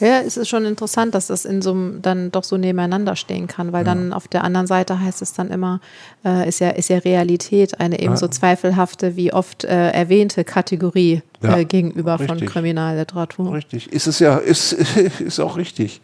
[0.00, 3.46] Ja, es ist schon interessant, dass das in so einem dann doch so nebeneinander stehen
[3.46, 3.94] kann, weil ja.
[3.94, 5.80] dann auf der anderen Seite heißt es dann immer,
[6.24, 8.30] äh, ist ja ist ja Realität eine ebenso ja.
[8.32, 11.58] zweifelhafte wie oft äh, erwähnte Kategorie ja.
[11.58, 12.38] äh, gegenüber richtig.
[12.38, 13.52] von Kriminalliteratur.
[13.52, 14.72] Richtig, ist es ja, ist,
[15.20, 16.00] ist auch richtig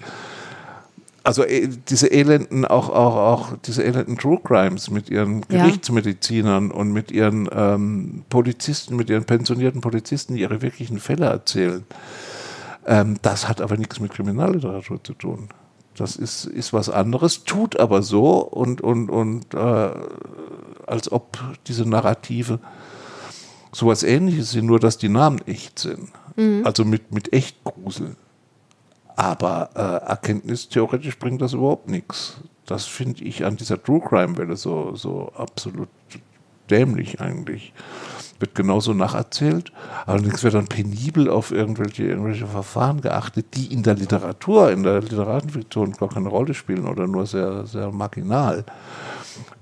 [1.23, 6.93] also äh, diese elenden, auch, auch, auch diese elenden True Crimes mit ihren Gerichtsmedizinern und
[6.93, 11.85] mit ihren ähm, Polizisten, mit ihren pensionierten Polizisten, die ihre wirklichen Fälle erzählen.
[12.87, 15.49] Ähm, das hat aber nichts mit Kriminalliteratur zu tun.
[15.95, 19.91] Das ist, ist was anderes, tut aber so und, und, und äh,
[20.87, 22.59] als ob diese Narrative
[23.73, 26.11] sowas ähnliches sind, nur dass die Namen echt sind.
[26.37, 26.63] Mhm.
[26.65, 28.17] Also mit, mit echt Grusel.
[29.17, 32.39] Aber äh, erkenntnistheoretisch bringt das überhaupt nichts.
[32.67, 35.89] Das finde ich an dieser True Crime-Welle so, so absolut
[36.71, 37.73] dämlich eigentlich.
[38.41, 39.71] Wird genauso nacherzählt,
[40.07, 45.01] allerdings wird dann penibel auf irgendwelche, irgendwelche Verfahren geachtet, die in der Literatur, in der
[45.03, 48.65] Literatenfiktion gar keine Rolle spielen oder nur sehr, sehr marginal.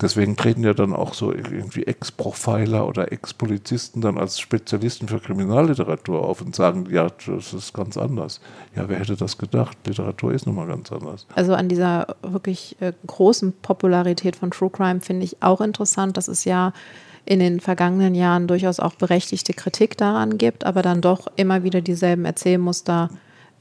[0.01, 6.25] Deswegen treten ja dann auch so irgendwie Ex-Profiler oder Ex-Polizisten dann als Spezialisten für Kriminalliteratur
[6.25, 8.41] auf und sagen, ja, das ist ganz anders.
[8.77, 9.77] Ja, wer hätte das gedacht?
[9.87, 11.27] Literatur ist nun mal ganz anders.
[11.35, 16.29] Also an dieser wirklich äh, großen Popularität von True Crime finde ich auch interessant, dass
[16.29, 16.73] es ja
[17.25, 21.81] in den vergangenen Jahren durchaus auch berechtigte Kritik daran gibt, aber dann doch immer wieder
[21.81, 23.11] dieselben Erzählmuster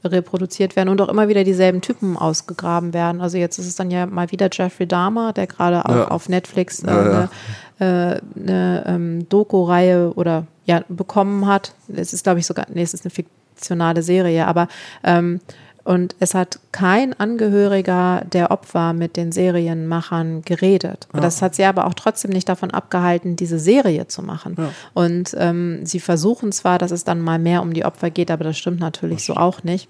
[0.04, 3.20] reproduziert werden und auch immer wieder dieselben Typen ausgegraben werden.
[3.20, 6.08] Also jetzt ist es dann ja mal wieder Jeffrey Dahmer, der gerade auch ja.
[6.08, 7.30] auf Netflix äh, ja, ja.
[7.78, 11.74] eine, äh, eine ähm, Doku-Reihe oder ja bekommen hat.
[11.92, 14.68] Es ist, glaube ich, sogar, nee, es ist eine fiktionale Serie, aber
[15.02, 15.40] ähm,
[15.88, 21.08] und es hat kein Angehöriger der Opfer mit den Serienmachern geredet.
[21.14, 21.20] Ja.
[21.20, 24.54] Das hat sie aber auch trotzdem nicht davon abgehalten, diese Serie zu machen.
[24.58, 24.70] Ja.
[24.92, 28.44] Und ähm, sie versuchen zwar, dass es dann mal mehr um die Opfer geht, aber
[28.44, 29.88] das stimmt natürlich das so auch nicht.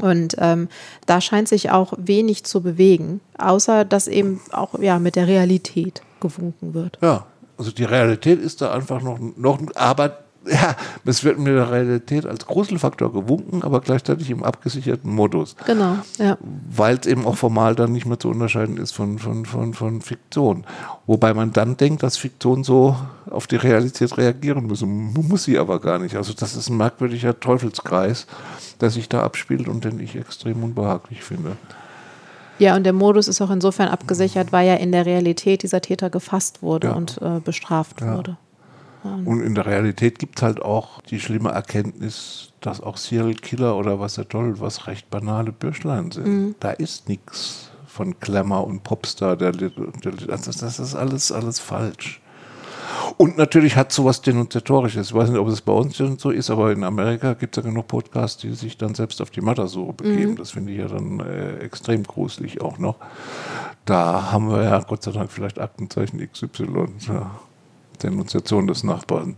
[0.00, 0.68] Und ähm,
[1.04, 6.00] da scheint sich auch wenig zu bewegen, außer dass eben auch ja, mit der Realität
[6.20, 6.96] gewunken wird.
[7.02, 7.26] Ja,
[7.58, 10.74] also die Realität ist da einfach noch, noch aber ja,
[11.04, 15.56] es wird mit der Realität als Gruselfaktor gewunken, aber gleichzeitig im abgesicherten Modus.
[15.66, 16.36] Genau, ja.
[16.40, 20.00] Weil es eben auch formal dann nicht mehr zu unterscheiden ist von, von, von, von
[20.00, 20.64] Fiktion.
[21.06, 22.96] Wobei man dann denkt, dass Fiktion so
[23.30, 24.82] auf die Realität reagieren muss.
[24.82, 26.16] Muss sie aber gar nicht.
[26.16, 28.26] Also das ist ein merkwürdiger Teufelskreis,
[28.80, 31.56] der sich da abspielt und den ich extrem unbehaglich finde.
[32.58, 36.10] Ja, und der Modus ist auch insofern abgesichert, weil ja in der Realität dieser Täter
[36.10, 36.94] gefasst wurde ja.
[36.94, 38.16] und äh, bestraft ja.
[38.16, 38.36] wurde.
[39.04, 43.76] Und in der Realität gibt es halt auch die schlimme Erkenntnis, dass auch Serial Killer
[43.76, 46.26] oder was der toll, was recht banale Bürschlein sind.
[46.26, 46.54] Mhm.
[46.60, 49.36] Da ist nichts von Glamour und Popstar.
[49.36, 52.20] Der, der, der, also das ist alles, alles falsch.
[53.16, 55.08] Und natürlich hat sowas Denunziatorisches.
[55.08, 57.62] Ich weiß nicht, ob es bei uns schon so ist, aber in Amerika gibt es
[57.62, 60.32] ja genug Podcasts, die sich dann selbst auf die Mattersuche begeben.
[60.32, 60.36] Mhm.
[60.36, 62.96] Das finde ich ja dann äh, extrem gruselig auch noch.
[63.84, 67.32] Da haben wir ja Gott sei Dank vielleicht Aktenzeichen XY, ja,
[68.02, 69.36] Denunziation des Nachbarn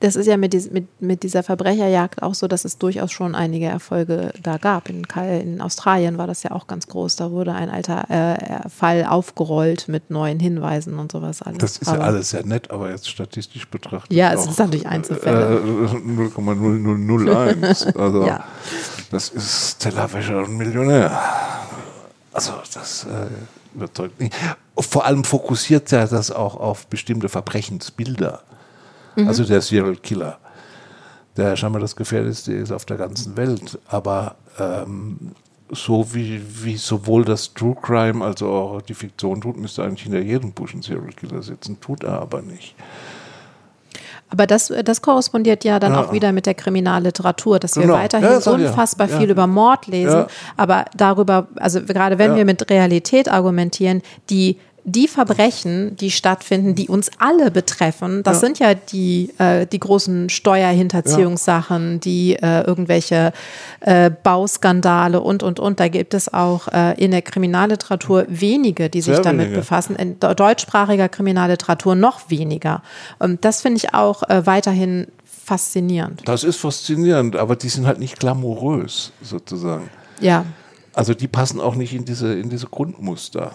[0.00, 3.34] das ist ja mit, dies, mit, mit, dieser Verbrecherjagd auch so, dass es durchaus schon
[3.34, 4.88] einige Erfolge da gab.
[4.88, 5.04] In,
[5.42, 7.16] in Australien war das ja auch ganz groß.
[7.16, 11.58] Da wurde ein alter äh, Fall aufgerollt mit neuen Hinweisen und sowas alles.
[11.58, 14.16] Das ist aber, ja alles sehr nett, aber jetzt statistisch betrachtet.
[14.16, 15.56] Ja, es ist natürlich Einzelfälle.
[15.56, 17.98] Äh, 0,0001.
[17.98, 18.42] Also ja.
[19.10, 21.20] das ist Tellerwäscher und Millionär.
[22.32, 23.26] Also das äh,
[23.74, 24.34] überzeugt nicht.
[24.78, 28.42] Vor allem fokussiert ja das auch auf bestimmte Verbrechensbilder.
[29.16, 29.28] Mhm.
[29.28, 30.38] Also der Serial Killer,
[31.36, 33.78] der scheinbar das gefährlichste ist auf der ganzen Welt.
[33.88, 35.32] Aber ähm,
[35.70, 40.20] so wie, wie sowohl das True Crime als auch die Fiktion tut, müsste eigentlich hinter
[40.20, 41.80] jedem Busch ein Serial Killer sitzen.
[41.80, 42.74] Tut er aber nicht.
[44.30, 46.04] Aber das, das korrespondiert ja dann ja.
[46.04, 47.88] auch wieder mit der Kriminalliteratur, dass genau.
[47.88, 49.18] wir weiterhin ja, so unfassbar ja.
[49.18, 55.08] viel über Mord lesen, aber darüber, also gerade wenn wir mit Realität argumentieren, die die
[55.08, 58.40] Verbrechen, die stattfinden, die uns alle betreffen, das ja.
[58.40, 61.98] sind ja die, äh, die großen Steuerhinterziehungssachen, ja.
[61.98, 63.32] die äh, irgendwelche
[63.80, 65.80] äh, Bauskandale und, und, und.
[65.80, 69.60] Da gibt es auch äh, in der Kriminalliteratur wenige, die sich Sehr damit wenige.
[69.60, 69.96] befassen.
[69.96, 72.82] In deutschsprachiger Kriminalliteratur noch weniger.
[73.18, 76.22] Und das finde ich auch äh, weiterhin faszinierend.
[76.24, 79.90] Das ist faszinierend, aber die sind halt nicht glamourös, sozusagen.
[80.20, 80.44] Ja.
[80.94, 83.52] Also die passen auch nicht in diese, in diese Grundmuster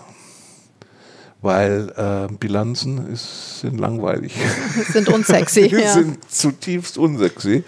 [1.46, 4.34] weil äh, Bilanzen ist, sind langweilig.
[4.92, 5.68] sind unsexy.
[5.68, 5.94] ja.
[5.94, 7.64] sind zutiefst unsexy.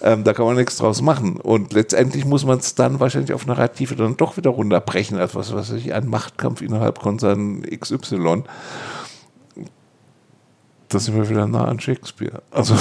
[0.00, 1.36] Ähm, da kann man nichts draus machen.
[1.36, 5.52] Und letztendlich muss man es dann wahrscheinlich auf Narrative dann doch wieder runterbrechen, als was
[5.52, 8.44] weiß ich, ein Machtkampf innerhalb Konzern XY.
[10.88, 12.42] Da sind wir wieder nah an Shakespeare.
[12.52, 12.76] Also,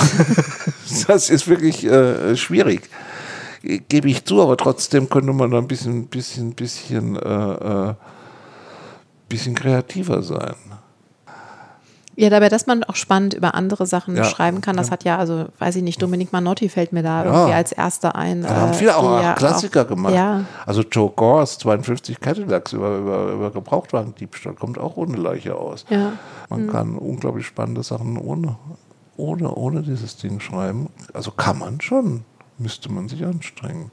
[1.07, 2.87] das ist wirklich äh, schwierig.
[3.63, 7.93] Gebe ich zu, aber trotzdem könnte man da ein bisschen, bisschen, bisschen äh, äh
[9.33, 10.55] bisschen kreativer sein.
[12.15, 14.23] Ja, dabei, dass man auch spannend über andere Sachen ja.
[14.25, 17.31] schreiben kann, das hat ja, also weiß ich nicht, Dominik Manotti fällt mir da ja.
[17.31, 18.43] irgendwie als erster ein.
[18.43, 20.13] Da haben äh, viele auch, auch Klassiker auch, gemacht.
[20.13, 20.45] Ja.
[20.67, 25.85] Also Joe Gores 52 Cadillacs über, über, über Gebrauchtwagendiebstahl kommt auch ohne Leiche aus.
[25.89, 26.11] Ja.
[26.49, 26.71] Man mhm.
[26.71, 28.57] kann unglaublich spannende Sachen ohne,
[29.17, 30.89] ohne, ohne dieses Ding schreiben.
[31.13, 32.25] Also kann man schon,
[32.59, 33.89] müsste man sich anstrengen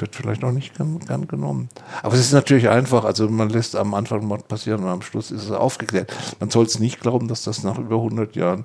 [0.00, 1.68] wird vielleicht auch nicht gern, gern, genommen.
[2.02, 5.30] Aber es ist natürlich einfach, also man lässt am Anfang Mord passieren und am Schluss
[5.30, 6.12] ist es aufgeklärt.
[6.40, 8.64] Man soll es nicht glauben, dass das nach über 100 Jahren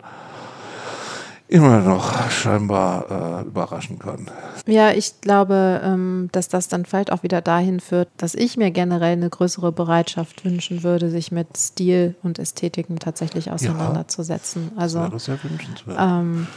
[1.52, 4.32] immer noch scheinbar äh, überraschen kann.
[4.68, 8.72] Ja, ich glaube, ähm, dass das dann vielleicht auch wieder dahin führt, dass ich mir
[8.72, 14.72] generell eine größere Bereitschaft wünschen würde, sich mit Stil und Ästhetiken tatsächlich auseinanderzusetzen.
[14.76, 15.98] Ja, also, das wäre sehr wünschenswert.
[16.00, 16.48] Ähm,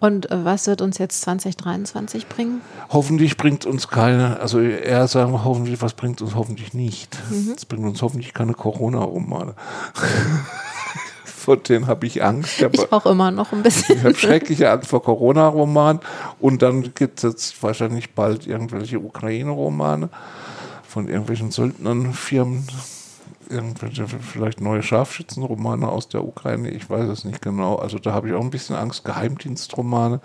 [0.00, 2.62] und äh, was wird uns jetzt 2023 bringen?
[2.88, 7.18] Hoffentlich bringt uns keine, also eher sagen wir hoffentlich, was bringt uns hoffentlich nicht.
[7.30, 7.52] Mhm.
[7.54, 9.54] Es bringt uns hoffentlich keine Corona-Romane.
[11.40, 12.60] vor denen habe ich Angst.
[12.60, 13.96] Ich, ich auch immer noch ein bisschen.
[13.96, 16.00] Ich habe schreckliche Angst vor Corona-Romanen.
[16.38, 20.10] Und dann gibt es jetzt wahrscheinlich bald irgendwelche Ukraine-Romane
[20.86, 22.66] von irgendwelchen Söldnern-Firmen
[23.50, 27.76] irgendwelche vielleicht neue Scharfschützenromane aus der Ukraine, ich weiß es nicht genau.
[27.76, 29.04] Also da habe ich auch ein bisschen Angst.
[29.04, 30.20] Geheimdienstromane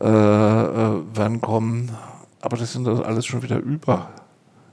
[0.00, 1.96] äh, äh, werden kommen.
[2.40, 4.10] Aber das sind das alles schon wieder über.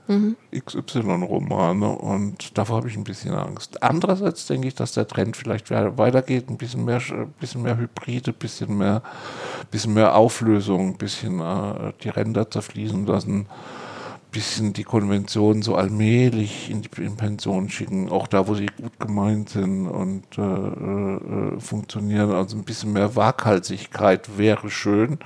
[0.06, 0.36] Mhm.
[0.54, 3.82] XY-Romane und davor habe ich ein bisschen Angst.
[3.82, 7.00] Andererseits denke ich, dass der Trend vielleicht weitergeht, ein bisschen mehr,
[7.40, 9.02] bisschen mehr Hybride, ein bisschen mehr,
[9.70, 13.46] bisschen mehr Auflösung, ein bisschen äh, die Ränder zerfließen lassen
[14.34, 18.98] bisschen die Konventionen so allmählich in die in Pension schicken, auch da, wo sie gut
[18.98, 22.32] gemeint sind und äh, äh, funktionieren.
[22.32, 25.18] Also ein bisschen mehr Waghalsigkeit wäre schön.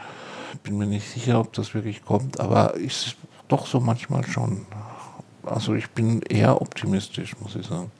[0.63, 3.17] Bin mir nicht sicher, ob das wirklich kommt, aber ich
[3.49, 4.67] doch so manchmal schon.
[5.43, 7.91] Also ich bin eher optimistisch, muss ich sagen.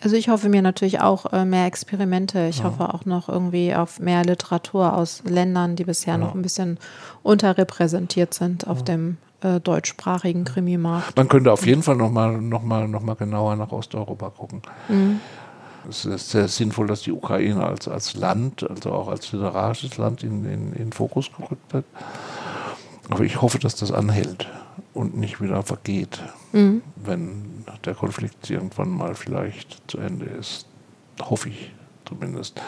[0.00, 2.46] Also ich hoffe mir natürlich auch äh, mehr Experimente.
[2.48, 2.64] Ich ja.
[2.64, 6.18] hoffe auch noch irgendwie auf mehr Literatur aus Ländern, die bisher ja.
[6.18, 6.78] noch ein bisschen
[7.22, 8.84] unterrepräsentiert sind auf ja.
[8.84, 11.16] dem äh, deutschsprachigen Krimimarkt.
[11.16, 14.62] Man könnte auf jeden Fall nochmal noch mal, noch mal genauer nach Osteuropa gucken.
[14.88, 15.20] Mhm.
[15.88, 20.22] Es ist sehr sinnvoll, dass die Ukraine als, als Land, also auch als literarisches Land
[20.22, 21.84] in, in, in Fokus gerückt wird.
[23.08, 24.48] Aber ich hoffe, dass das anhält
[24.92, 26.20] und nicht wieder vergeht,
[26.52, 26.82] mhm.
[26.96, 30.66] wenn der Konflikt irgendwann mal vielleicht zu Ende ist.
[31.22, 31.72] Hoffe ich
[32.04, 32.60] zumindest.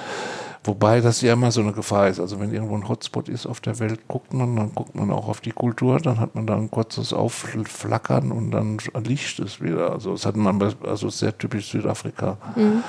[0.63, 2.21] Wobei das ja immer so eine Gefahr ist.
[2.21, 5.27] Also wenn irgendwo ein Hotspot ist auf der Welt, guckt man, dann guckt man auch
[5.27, 9.93] auf die Kultur, dann hat man da ein kurzes Aufflackern und dann liegt es wieder.
[9.93, 12.37] Also das hat man, also sehr typisch Südafrika.
[12.57, 12.83] Mhm.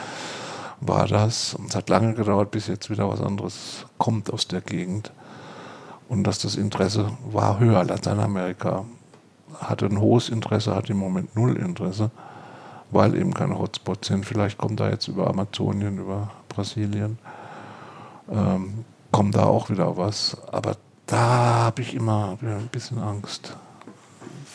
[0.82, 1.54] war das.
[1.54, 5.12] Und es hat lange gedauert, bis jetzt wieder was anderes kommt aus der Gegend.
[6.10, 7.84] Und dass das Interesse war höher.
[7.86, 8.84] Lateinamerika
[9.60, 12.12] hatte ein hohes Interesse, hat im Moment null Interesse,
[12.90, 14.26] weil eben keine Hotspots sind.
[14.26, 17.18] Vielleicht kommt da jetzt über Amazonien, über Brasilien,
[18.32, 20.38] ähm, kommt da auch wieder was.
[20.52, 21.20] Aber da
[21.66, 23.56] habe ich immer ein bisschen Angst,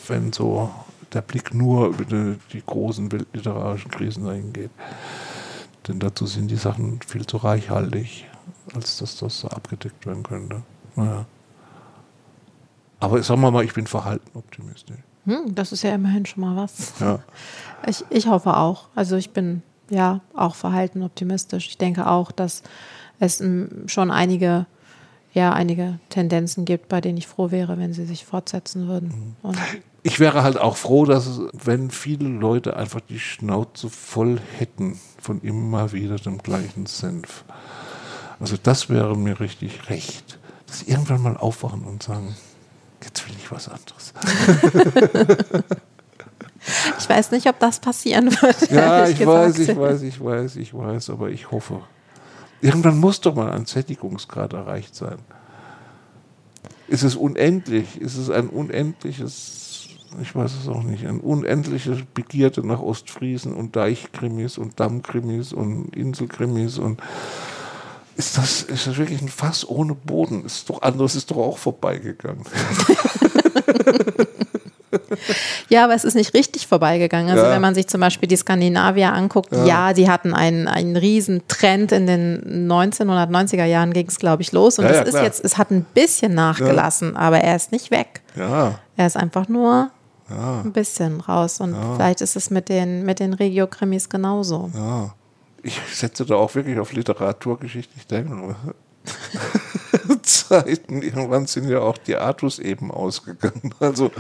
[0.08, 0.70] wenn so
[1.12, 4.70] der Blick nur über die, die großen literarischen Krisen dahin geht.
[5.86, 8.26] Denn dazu sind die Sachen viel zu reichhaltig,
[8.74, 10.62] als dass das so abgedeckt werden könnte.
[10.96, 11.26] Naja.
[12.98, 14.96] Aber sagen wir mal, ich bin verhalten optimistisch.
[15.26, 16.94] Hm, das ist ja immerhin schon mal was.
[17.00, 17.20] Ja.
[17.86, 18.88] Ich, ich hoffe auch.
[18.96, 21.68] Also ich bin ja auch verhalten optimistisch.
[21.68, 22.62] Ich denke auch, dass
[23.18, 23.42] es
[23.86, 24.66] schon einige,
[25.32, 29.36] ja, einige Tendenzen gibt, bei denen ich froh wäre, wenn sie sich fortsetzen würden.
[29.42, 29.58] Und
[30.02, 35.40] ich wäre halt auch froh, dass wenn viele Leute einfach die Schnauze voll hätten von
[35.40, 37.44] immer wieder dem gleichen Senf.
[38.38, 40.38] Also das wäre mir richtig recht.
[40.66, 42.36] Dass sie irgendwann mal aufwachen und sagen,
[43.02, 44.12] jetzt will ich was anderes.
[46.98, 48.70] ich weiß nicht, ob das passieren wird.
[48.70, 51.82] Ja, ich weiß, ich weiß, ich weiß, ich weiß, aber ich hoffe.
[52.60, 55.18] Irgendwann muss doch mal ein Sättigungsgrad erreicht sein.
[56.88, 58.00] Ist es unendlich?
[58.00, 59.66] Ist es ein unendliches
[60.22, 65.94] ich weiß es auch nicht, eine unendliche Begierde nach Ostfriesen und Deichkrimis und Dammkrimis und
[65.96, 67.02] Inselkrimis und
[68.16, 70.46] ist das, ist das wirklich ein Fass ohne Boden?
[70.46, 72.44] Ist doch anderes ist doch auch vorbeigegangen.
[75.68, 77.30] ja, aber es ist nicht richtig vorbeigegangen.
[77.30, 77.50] Also ja.
[77.50, 81.42] wenn man sich zum Beispiel die Skandinavier anguckt, ja, ja die hatten einen, einen riesen
[81.48, 84.78] Trend in den 1990er Jahren ging es, glaube ich, los.
[84.78, 88.20] Und ja, das ist jetzt, es hat ein bisschen nachgelassen, aber er ist nicht weg.
[88.36, 88.78] Ja.
[88.96, 89.90] Er ist einfach nur
[90.28, 91.60] ein bisschen raus.
[91.60, 94.70] Und vielleicht ist es mit den, mit den Regio-Krimis genauso.
[94.74, 95.14] Ja.
[95.62, 97.92] Ich setze da auch wirklich auf Literaturgeschichte.
[97.96, 98.54] Ich denke,
[100.22, 103.74] Zeiten, irgendwann sind ja auch die Artus eben ausgegangen.
[103.80, 104.10] Also.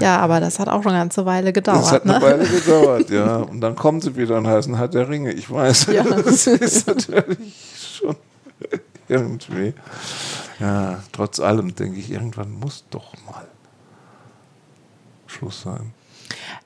[0.00, 1.82] Ja, aber das hat auch schon eine ganze Weile gedauert.
[1.82, 2.22] Das hat eine ne?
[2.22, 3.36] Weile gedauert, ja.
[3.36, 5.32] Und dann kommen sie wieder und heißen halt der Ringe.
[5.32, 6.02] Ich weiß, ja.
[6.24, 7.38] das ist natürlich
[7.98, 8.16] schon
[9.08, 9.74] irgendwie.
[10.58, 13.46] Ja, trotz allem denke ich, irgendwann muss doch mal
[15.26, 15.92] Schluss sein.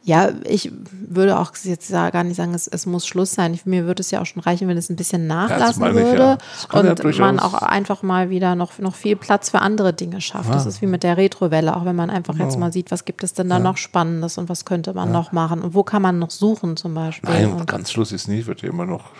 [0.06, 3.54] Ja, ich würde auch jetzt gar nicht sagen, es, es muss Schluss sein.
[3.54, 6.38] Ich, mir würde es ja auch schon reichen, wenn es ein bisschen nachlassen ja, würde
[6.72, 6.80] ja.
[6.80, 10.52] und ja man auch einfach mal wieder noch, noch viel Platz für andere Dinge schafft.
[10.52, 12.44] Das ist wie mit der Retrowelle, auch wenn man einfach genau.
[12.44, 15.32] jetzt mal sieht, was gibt es denn da noch Spannendes und was könnte man noch
[15.32, 17.30] machen und wo kann man noch suchen zum Beispiel.
[17.30, 19.10] Nein, und ganz Schluss ist nie, wird ja immer noch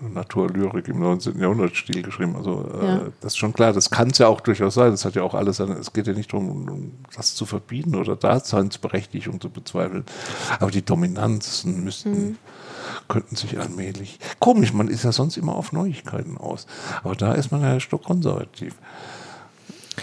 [0.00, 1.38] Naturlyrik im 19.
[1.38, 2.36] Jahrhundert-Stil geschrieben.
[2.36, 3.00] Also äh, ja.
[3.20, 4.90] das ist schon klar, das kann es ja auch durchaus sein.
[4.90, 8.16] Das hat ja auch alles, es geht ja nicht darum, um das zu verbieten oder
[8.16, 10.04] Daseinsberechtigung zu bezweifeln.
[10.58, 12.38] Aber die Dominanzen müssten, mhm.
[13.08, 14.18] könnten sich allmählich.
[14.38, 16.66] Komisch, man ist ja sonst immer auf Neuigkeiten aus.
[17.02, 18.74] Aber da ist man ja stockkonservativ.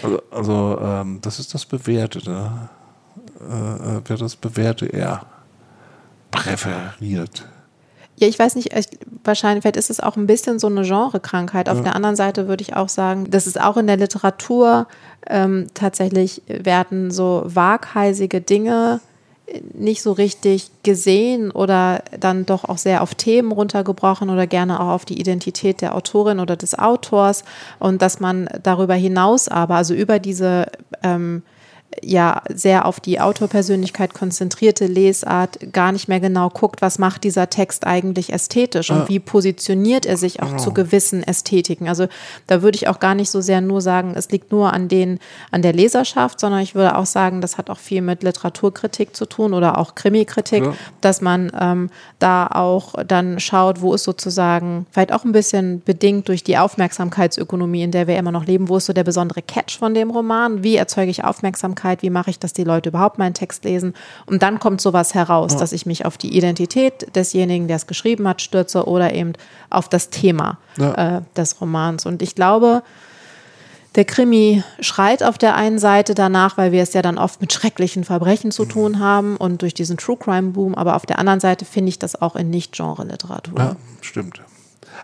[0.02, 2.18] Also, also ähm, das ist das Bewährte.
[2.28, 2.68] Ne?
[3.40, 5.26] Äh, äh wer das Bewährte eher
[6.30, 7.44] präferiert.
[8.20, 8.86] Ja, ich weiß nicht, ich,
[9.24, 11.70] wahrscheinlich, vielleicht ist es auch ein bisschen so eine Genrekrankheit.
[11.70, 11.84] Auf ja.
[11.84, 14.86] der anderen Seite würde ich auch sagen, dass es auch in der Literatur
[15.26, 19.00] ähm, tatsächlich werden so waghalsige Dinge
[19.74, 24.88] nicht so richtig gesehen oder dann doch auch sehr auf Themen runtergebrochen oder gerne auch
[24.88, 27.44] auf die Identität der Autorin oder des Autors
[27.78, 30.66] und dass man darüber hinaus aber, also über diese
[31.02, 31.42] ähm,
[32.02, 37.50] ja sehr auf die Autorpersönlichkeit konzentrierte Lesart gar nicht mehr genau guckt, was macht dieser
[37.50, 40.62] Text eigentlich ästhetisch und wie positioniert er sich auch genau.
[40.62, 41.88] zu gewissen Ästhetiken.
[41.88, 42.06] Also
[42.46, 45.18] da würde ich auch gar nicht so sehr nur sagen, es liegt nur an den
[45.50, 49.26] an der Leserschaft, sondern ich würde auch sagen, das hat auch viel mit Literaturkritik zu
[49.26, 50.74] tun oder auch Krimikritik, ja.
[51.00, 56.28] dass man ähm, da auch dann schaut, wo ist sozusagen vielleicht auch ein bisschen bedingt
[56.28, 59.78] durch die Aufmerksamkeitsökonomie, in der wir immer noch leben, wo ist so der besondere Catch
[59.78, 63.18] von dem Roman, wie erzeuge ich Aufmerksamkeit Aufmerksamkeit, wie mache ich, dass die Leute überhaupt
[63.18, 63.94] meinen Text lesen.
[64.26, 65.58] Und dann kommt sowas heraus, ja.
[65.58, 69.32] dass ich mich auf die Identität desjenigen, der es geschrieben hat, stürze oder eben
[69.70, 71.16] auf das Thema ja.
[71.16, 72.06] äh, des Romans.
[72.06, 72.82] Und ich glaube,
[73.96, 77.52] der Krimi schreit auf der einen Seite danach, weil wir es ja dann oft mit
[77.52, 81.40] schrecklichen Verbrechen zu tun haben und durch diesen True Crime Boom, aber auf der anderen
[81.40, 83.58] Seite finde ich das auch in Nicht-Genre-Literatur.
[83.58, 84.40] Ja, stimmt.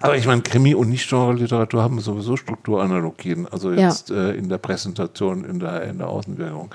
[0.01, 4.29] Aber ich meine, Krimi und Nicht-Genre-Literatur haben sowieso Strukturanalogien, also jetzt ja.
[4.29, 6.71] äh, in der Präsentation, in der, in der Außenwirkung,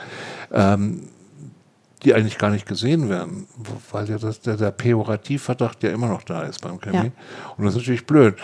[0.51, 1.07] ähm,
[2.03, 3.47] die eigentlich gar nicht gesehen werden,
[3.91, 6.95] weil ja das, der, der Pejorativverdacht ja immer noch da ist beim Krimi.
[6.95, 7.11] Ja.
[7.57, 8.35] Und das ist natürlich blöd.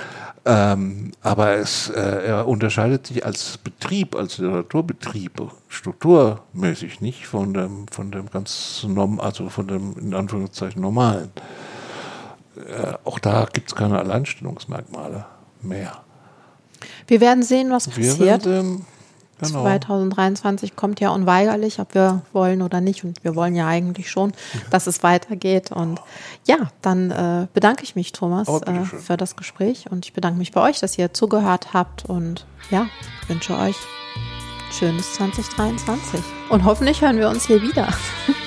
[0.46, 7.88] Ähm, aber es, äh, er unterscheidet sich als Betrieb, als Literaturbetrieb, strukturmäßig nicht von dem,
[7.90, 11.32] von dem ganz norm, also von dem in Anführungszeichen normalen.
[12.58, 15.26] Äh, auch da gibt es keine Alleinstellungsmerkmale
[15.62, 16.02] mehr.
[17.08, 18.46] Wir werden sehen, was Wir passiert.
[18.46, 18.86] werden,
[19.40, 19.62] genau.
[19.64, 23.04] 2023 kommt ja unweigerlich, ob wir wollen oder nicht.
[23.04, 24.34] Und wir wollen ja eigentlich schon,
[24.70, 25.72] dass es weitergeht.
[25.72, 26.02] Und
[26.46, 29.86] ja, dann äh, bedanke ich mich, Thomas, Aber äh, für das Gespräch.
[29.90, 32.06] Und ich bedanke mich bei euch, dass ihr zugehört habt.
[32.06, 32.88] Und ja,
[33.28, 33.78] wünsche euch
[34.72, 36.20] schönes 2023.
[36.50, 37.88] Und hoffentlich hören wir uns hier wieder.